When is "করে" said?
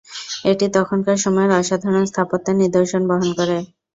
3.37-3.57